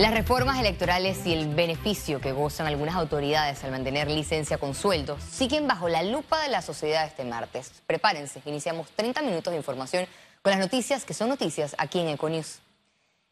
[0.00, 5.18] Las reformas electorales y el beneficio que gozan algunas autoridades al mantener licencia con sueldo
[5.20, 7.82] siguen bajo la lupa de la sociedad este martes.
[7.86, 10.06] Prepárense, iniciamos 30 minutos de información
[10.40, 12.60] con las noticias que son noticias aquí en Econews.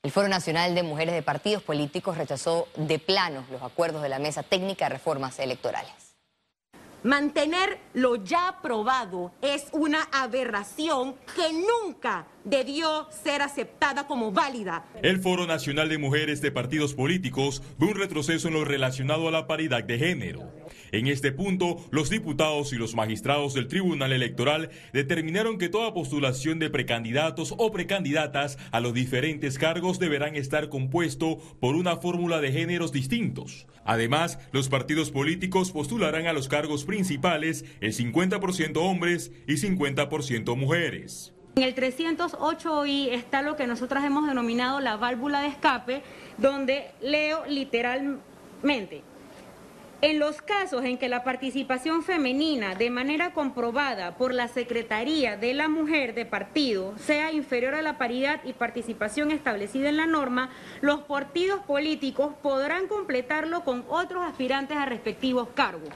[0.03, 4.19] El Foro Nacional de Mujeres de Partidos Políticos rechazó de plano los acuerdos de la
[4.19, 6.08] Mesa Técnica de Reformas Electorales.
[7.05, 14.85] Mantener lo ya aprobado es una aberración que nunca debió ser aceptada como válida.
[15.03, 19.31] El Foro Nacional de Mujeres de Partidos Políticos ve un retroceso en lo relacionado a
[19.31, 20.51] la paridad de género.
[20.91, 26.59] En este punto, los diputados y los magistrados del Tribunal Electoral determinaron que toda postulación
[26.59, 32.53] de precandidatos o precandidatas a los diferentes cargos deberán estar compuesto por una fórmula de
[32.53, 33.67] géneros distintos.
[33.85, 41.33] Además, los partidos políticos postularán a los cargos principales el 50% hombres y 50% mujeres.
[41.55, 46.03] En el 308i está lo que nosotras hemos denominado la válvula de escape,
[46.39, 49.03] donde leo literalmente,
[50.01, 55.55] en los casos en que la participación femenina de manera comprobada por la Secretaría de
[55.55, 60.51] la Mujer de partido sea inferior a la paridad y participación establecida en la norma,
[60.81, 65.91] los partidos políticos podrán completarlo con otros aspirantes a respectivos cargos.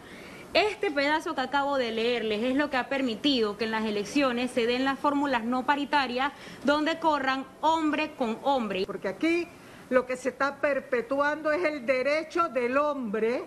[0.55, 4.50] Este pedazo que acabo de leerles es lo que ha permitido que en las elecciones
[4.50, 6.33] se den las fórmulas no paritarias
[6.64, 8.84] donde corran hombre con hombre.
[8.84, 9.48] Porque aquí
[9.89, 13.45] lo que se está perpetuando es el derecho del hombre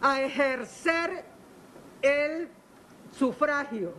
[0.00, 1.24] a ejercer
[2.00, 2.48] el
[3.10, 3.94] sufragio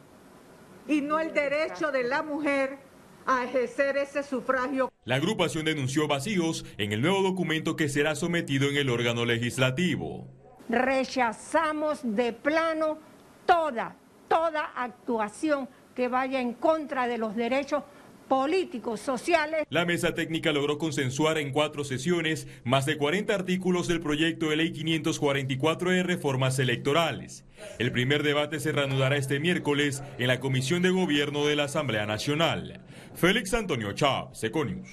[0.87, 2.77] y no el derecho de la mujer
[3.25, 4.89] a ejercer ese sufragio.
[5.03, 10.34] La agrupación denunció vacíos en el nuevo documento que será sometido en el órgano legislativo.
[10.69, 12.97] Rechazamos de plano
[13.45, 13.95] toda,
[14.27, 17.83] toda actuación que vaya en contra de los derechos
[18.27, 19.65] políticos, sociales.
[19.69, 24.57] La mesa técnica logró consensuar en cuatro sesiones más de 40 artículos del proyecto de
[24.57, 27.45] ley 544 de reformas electorales.
[27.79, 32.05] El primer debate se reanudará este miércoles en la Comisión de Gobierno de la Asamblea
[32.05, 32.81] Nacional.
[33.15, 34.89] Félix Antonio Chávez, Econius.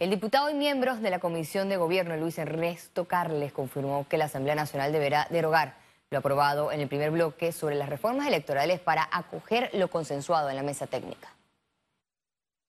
[0.00, 4.24] El diputado y miembros de la Comisión de Gobierno, Luis Ernesto Carles, confirmó que la
[4.24, 5.76] Asamblea Nacional deberá derogar
[6.08, 10.56] lo aprobado en el primer bloque sobre las reformas electorales para acoger lo consensuado en
[10.56, 11.36] la mesa técnica.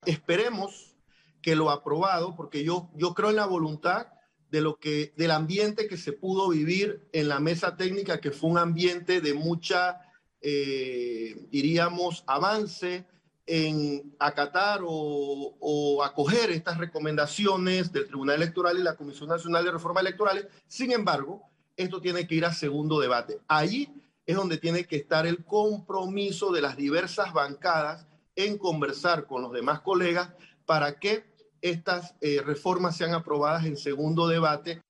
[0.06, 0.94] Esperemos
[1.42, 4.08] que lo aprobado, porque yo, yo creo en la voluntad
[4.50, 8.50] de lo que, del ambiente que se pudo vivir en la mesa técnica, que fue
[8.50, 10.02] un ambiente de mucha,
[10.42, 13.06] eh, diríamos, avance
[13.54, 20.04] en acatar o, acoger estas recomendaciones del Tribunal Electoral y la Comisión Nacional de Reformas
[20.04, 20.48] Electorales.
[20.68, 21.44] Sin embargo,
[21.76, 23.40] esto tiene que ir a segundo debate.
[23.50, 23.94] Ahí
[24.26, 28.08] es donde tiene que estar el compromiso de las diversas bancadas
[28.38, 30.30] en conversar con los demás colegas
[30.66, 31.26] para que
[31.60, 34.82] estas eh, reformas sean aprobadas en segundo debate.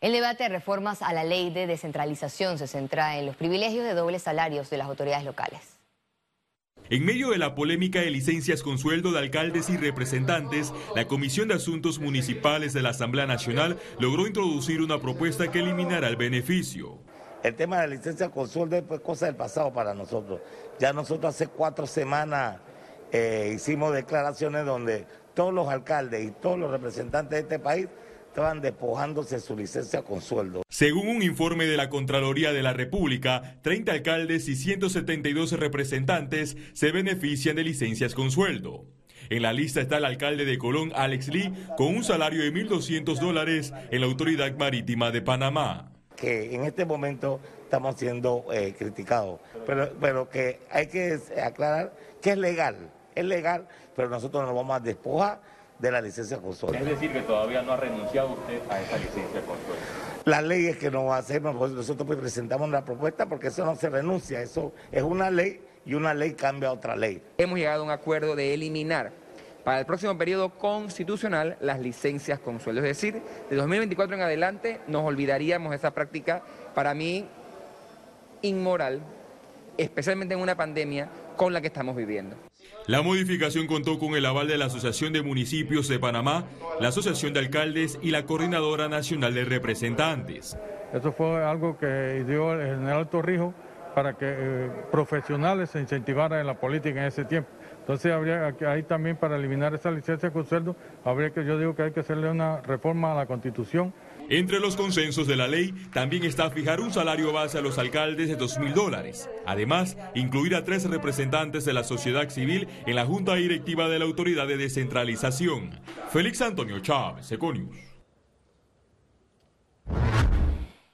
[0.00, 3.92] El debate de reformas a la ley de descentralización se centra en los privilegios de
[3.92, 5.83] dobles salarios de las autoridades locales.
[6.90, 11.48] En medio de la polémica de licencias con sueldo de alcaldes y representantes, la Comisión
[11.48, 16.98] de Asuntos Municipales de la Asamblea Nacional logró introducir una propuesta que eliminará el beneficio.
[17.42, 20.42] El tema de la licencia con sueldo es cosa del pasado para nosotros.
[20.78, 22.60] Ya nosotros hace cuatro semanas
[23.10, 27.88] eh, hicimos declaraciones donde todos los alcaldes y todos los representantes de este país
[28.34, 30.64] estaban despojándose su licencia con sueldo.
[30.68, 36.90] Según un informe de la Contraloría de la República, 30 alcaldes y 172 representantes se
[36.90, 38.86] benefician de licencias con sueldo.
[39.30, 43.20] En la lista está el alcalde de Colón, Alex Lee, con un salario de 1.200
[43.20, 45.92] dólares en la Autoridad Marítima de Panamá.
[46.16, 52.30] Que en este momento estamos siendo eh, criticados, pero, pero que hay que aclarar que
[52.30, 56.78] es legal, es legal, pero nosotros nos vamos a despojar de la licencia con sueldo.
[56.78, 59.84] Es decir, que todavía no ha renunciado usted a esa licencia con sueldo.
[60.24, 63.64] La ley es que no va a hacer, nosotros pues presentamos la propuesta porque eso
[63.64, 67.22] no se renuncia, eso es una ley y una ley cambia a otra ley.
[67.36, 69.12] Hemos llegado a un acuerdo de eliminar
[69.64, 72.82] para el próximo periodo constitucional las licencias con sueldo.
[72.82, 76.42] Es decir, de 2024 en adelante nos olvidaríamos de esa práctica,
[76.74, 77.26] para mí,
[78.42, 79.00] inmoral,
[79.76, 82.36] especialmente en una pandemia con la que estamos viviendo.
[82.86, 86.44] La modificación contó con el aval de la Asociación de Municipios de Panamá,
[86.80, 90.56] la Asociación de Alcaldes y la Coordinadora Nacional de Representantes.
[90.92, 93.54] Eso fue algo que dio el general Torrijos
[93.94, 97.48] para que eh, profesionales se incentivaran en la política en ese tiempo.
[97.80, 100.74] Entonces habría ahí también para eliminar esa licencia con sueldo,
[101.04, 103.92] habría que yo digo que hay que hacerle una reforma a la Constitución.
[104.30, 108.28] Entre los consensos de la ley también está fijar un salario base a los alcaldes
[108.28, 109.28] de 2 mil dólares.
[109.44, 114.06] Además, incluir a tres representantes de la sociedad civil en la junta directiva de la
[114.06, 115.78] autoridad de descentralización.
[116.10, 117.76] Félix Antonio Chávez, Econius.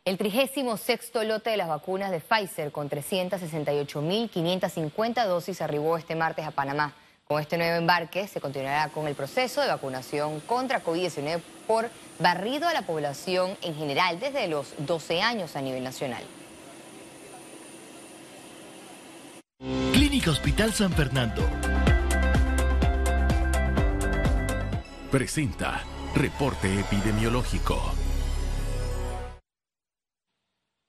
[0.04, 0.66] El 36
[1.24, 6.96] lote de las vacunas de Pfizer con 368.550 dosis arribó este martes a Panamá.
[7.28, 11.88] Con este nuevo embarque se continuará con el proceso de vacunación contra COVID-19 por
[12.18, 16.24] barrido a la población en general desde los 12 años a nivel nacional.
[19.92, 21.48] Clínica Hospital San Fernando.
[25.12, 25.84] Presenta
[26.16, 27.80] Reporte Epidemiológico.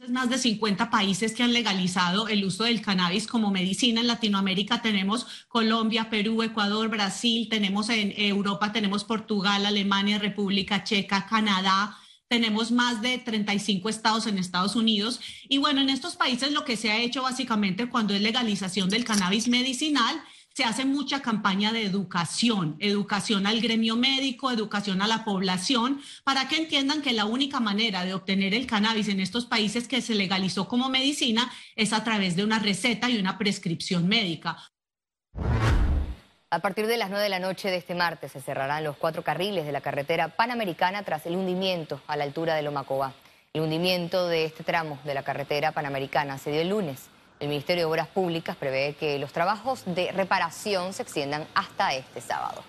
[0.10, 4.02] más de 50 países que han legalizado el uso del cannabis como medicina.
[4.02, 11.26] En Latinoamérica tenemos Colombia, Perú, Ecuador, Brasil, tenemos en Europa, tenemos Portugal, Alemania, República Checa,
[11.28, 11.98] Canadá.
[12.28, 15.20] Tenemos más de 35 estados en Estados Unidos.
[15.48, 19.06] Y bueno, en estos países lo que se ha hecho básicamente cuando es legalización del
[19.06, 20.22] cannabis medicinal
[20.56, 26.48] se hace mucha campaña de educación, educación al gremio médico, educación a la población, para
[26.48, 30.16] que entiendan que la única manera de obtener el cannabis en estos países que se
[30.16, 34.58] legalizó como medicina es a través de una receta y una prescripción médica.
[36.50, 39.24] A partir de las 9 de la noche de este martes se cerrarán los cuatro
[39.24, 43.14] carriles de la carretera panamericana tras el hundimiento a la altura de Lomacobá.
[43.52, 47.10] El hundimiento de este tramo de la carretera panamericana se dio el lunes.
[47.40, 52.22] El Ministerio de Obras Públicas prevé que los trabajos de reparación se extiendan hasta este
[52.22, 52.64] sábado.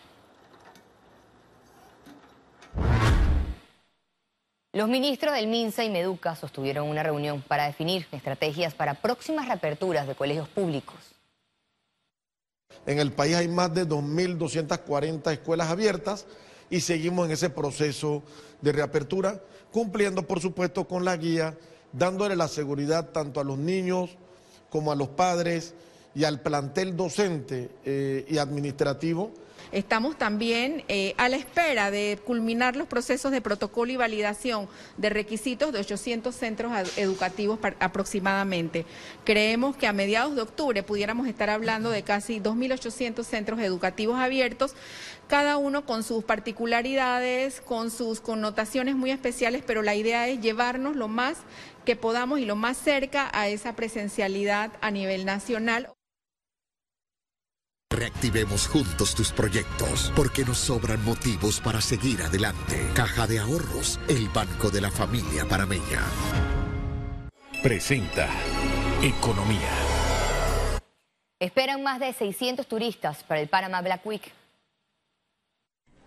[4.73, 10.07] Los ministros del MINSA y Meduca sostuvieron una reunión para definir estrategias para próximas reaperturas
[10.07, 10.97] de colegios públicos.
[12.85, 16.27] En el país hay más de 2.240 escuelas abiertas
[16.69, 18.23] y seguimos en ese proceso
[18.61, 19.41] de reapertura,
[19.73, 21.57] cumpliendo por supuesto con la guía,
[21.93, 24.19] dándole la seguridad tanto a los niños,
[24.71, 25.75] como a los padres
[26.15, 29.31] y al plantel docente eh, y administrativo.
[29.73, 35.11] Estamos también eh, a la espera de culminar los procesos de protocolo y validación de
[35.11, 38.87] requisitos de 800 centros educativos aproximadamente.
[39.25, 44.75] Creemos que a mediados de octubre pudiéramos estar hablando de casi 2.800 centros educativos abiertos,
[45.29, 50.95] cada uno con sus particularidades, con sus connotaciones muy especiales, pero la idea es llevarnos
[50.95, 51.39] lo más
[51.85, 55.96] que podamos y lo más cerca a esa presencialidad a nivel nacional.
[57.97, 62.91] Reactivemos juntos tus proyectos, porque nos sobran motivos para seguir adelante.
[62.95, 66.03] Caja de Ahorros, el banco de la familia parameña.
[67.63, 68.29] Presenta
[69.03, 69.73] Economía.
[71.41, 74.31] Esperan más de 600 turistas para el Panama Black Week.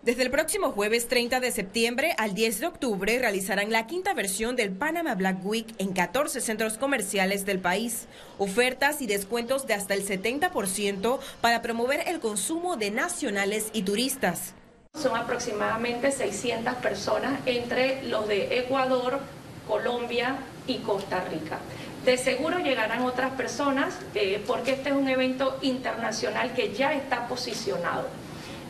[0.02, 4.56] Desde el próximo jueves 30 de septiembre al 10 de octubre realizarán la quinta versión
[4.56, 8.06] del Panama Black Week en 14 centros comerciales del país.
[8.38, 14.54] Ofertas y descuentos de hasta el 70% para promover el consumo de nacionales y turistas.
[14.98, 19.20] Son aproximadamente 600 personas entre los de Ecuador,
[19.68, 21.58] Colombia y Costa Rica.
[22.06, 27.28] De seguro llegarán otras personas eh, porque este es un evento internacional que ya está
[27.28, 28.08] posicionado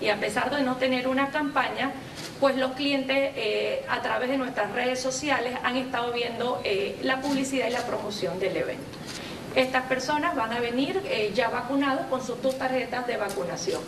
[0.01, 1.93] y a pesar de no tener una campaña,
[2.41, 7.21] pues los clientes eh, a través de nuestras redes sociales han estado viendo eh, la
[7.21, 8.99] publicidad y la promoción del evento.
[9.55, 13.83] Estas personas van a venir eh, ya vacunados con sus dos tarjetas de vacunación.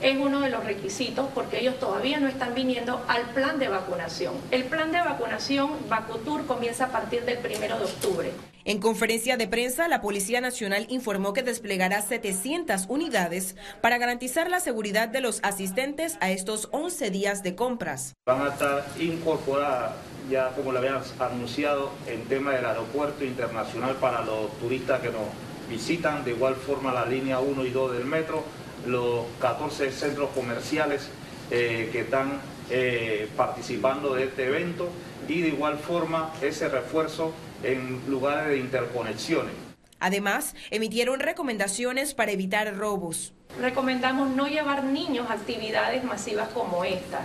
[0.00, 4.34] es uno de los requisitos porque ellos todavía no están viniendo al plan de vacunación.
[4.50, 8.32] El plan de vacunación Vacutur comienza a partir del primero de octubre.
[8.68, 14.58] En conferencia de prensa, la Policía Nacional informó que desplegará 700 unidades para garantizar la
[14.58, 18.14] seguridad de los asistentes a estos 11 días de compras.
[18.26, 19.92] Van a estar incorporadas,
[20.28, 25.28] ya como lo habían anunciado, en tema del aeropuerto internacional para los turistas que nos
[25.70, 28.42] visitan, de igual forma la línea 1 y 2 del metro,
[28.84, 31.08] los 14 centros comerciales
[31.52, 34.88] eh, que están eh, participando de este evento
[35.28, 37.32] y de igual forma ese refuerzo
[37.62, 39.52] en lugares de interconexiones.
[39.98, 43.32] Además, emitieron recomendaciones para evitar robos.
[43.60, 47.20] Recomendamos no llevar niños a actividades masivas como esta.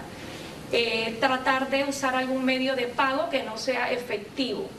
[0.72, 4.70] Eh, tratar de usar algún medio de pago que no sea efectivo.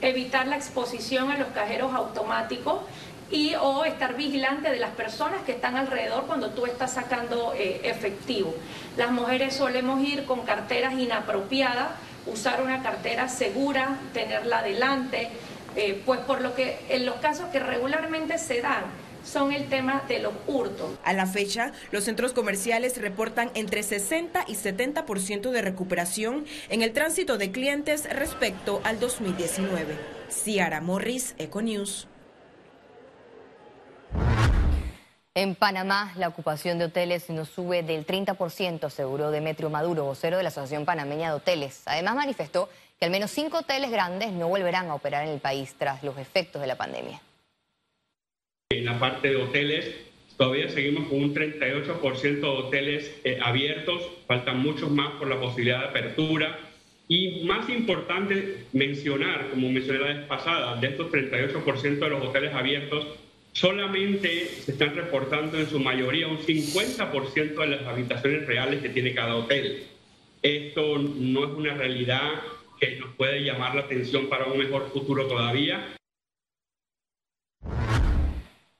[0.00, 2.80] Evitar la exposición a los cajeros automáticos
[3.30, 7.80] y o estar vigilante de las personas que están alrededor cuando tú estás sacando eh,
[7.84, 8.54] efectivo.
[8.96, 11.90] Las mujeres solemos ir con carteras inapropiadas,
[12.26, 15.28] usar una cartera segura, tenerla adelante,
[15.76, 18.84] eh, pues por lo que en los casos que regularmente se dan,
[19.24, 20.98] son el tema de los hurtos.
[21.04, 26.92] A la fecha, los centros comerciales reportan entre 60 y 70% de recuperación en el
[26.92, 29.96] tránsito de clientes respecto al 2019.
[30.30, 32.08] Ciara Morris, Econews.
[35.36, 40.42] En Panamá, la ocupación de hoteles no sube del 30%, aseguró Demetrio Maduro, vocero de
[40.42, 41.82] la Asociación Panameña de Hoteles.
[41.84, 45.74] Además, manifestó que al menos cinco hoteles grandes no volverán a operar en el país
[45.78, 47.20] tras los efectos de la pandemia.
[48.70, 49.94] En la parte de hoteles,
[50.38, 55.80] todavía seguimos con un 38% de hoteles eh, abiertos, faltan muchos más por la posibilidad
[55.80, 56.58] de apertura.
[57.08, 62.54] Y más importante mencionar, como mencioné la vez pasada, de estos 38% de los hoteles
[62.54, 63.06] abiertos,
[63.56, 69.14] solamente se están reportando en su mayoría un 50% de las habitaciones reales que tiene
[69.14, 69.86] cada hotel.
[70.42, 72.32] Esto no es una realidad
[72.78, 75.96] que nos puede llamar la atención para un mejor futuro todavía.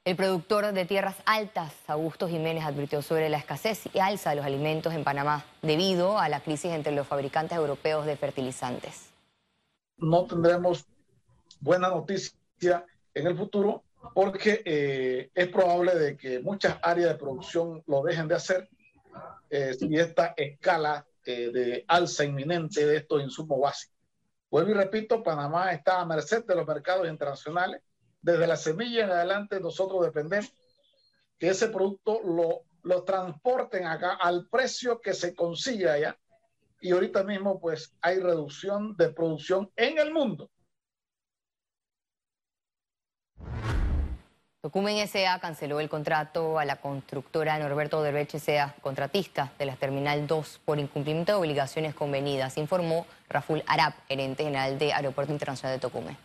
[0.04, 4.44] El productor de tierras altas, Augusto Jiménez, advirtió sobre la escasez y alza de los
[4.44, 9.08] alimentos en Panamá debido a la crisis entre los fabricantes europeos de fertilizantes.
[9.96, 10.84] No tendremos
[11.60, 17.82] buena noticia en el futuro porque eh, es probable de que muchas áreas de producción
[17.86, 18.68] lo dejen de hacer
[19.50, 23.96] eh, si esta escala eh, de alza inminente de estos insumos básicos.
[24.50, 27.82] Vuelvo y repito, Panamá está a merced de los mercados internacionales.
[28.20, 30.52] Desde la semilla en adelante nosotros dependemos
[31.38, 36.18] que ese producto lo, lo transporten acá al precio que se consigue allá.
[36.80, 40.50] Y ahorita mismo pues hay reducción de producción en el mundo
[44.66, 45.38] Documen S.A.
[45.38, 50.80] canceló el contrato a la constructora Norberto Odebrecht S.A., contratista de la Terminal 2, por
[50.80, 56.16] incumplimiento de obligaciones convenidas, informó Raful Arab, gerente general de Aeropuerto Internacional de Tocumen.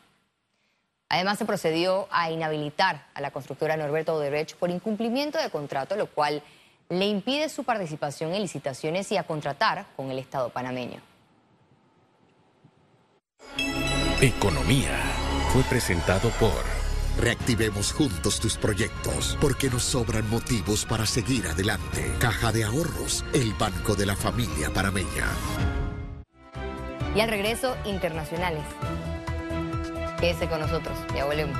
[1.09, 6.07] Además, se procedió a inhabilitar a la constructora Norberto Odebrecht por incumplimiento de contrato, lo
[6.07, 6.41] cual
[6.89, 10.99] le impide su participación en licitaciones y a contratar con el Estado panameño.
[14.19, 14.97] Economía
[15.53, 16.80] fue presentado por...
[17.19, 22.11] Reactivemos juntos tus proyectos, porque nos sobran motivos para seguir adelante.
[22.19, 25.27] Caja de Ahorros, el banco de la familia parameña.
[27.15, 28.63] Y al regreso, internacionales.
[30.19, 31.59] Quédese con nosotros, ya volvemos.